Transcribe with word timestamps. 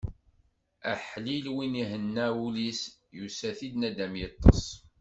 Aḥlil 0.91 1.45
win 1.53 1.73
ihenna 1.83 2.27
wul-is, 2.37 2.81
yusa-t-id 3.17 3.73
naddam 3.77 4.13
yeṭṭes. 4.21 4.63